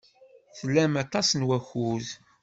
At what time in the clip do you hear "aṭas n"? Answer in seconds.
1.03-1.41